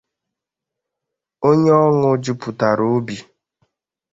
[1.47, 3.15] onye ọñụ jupụtàra obi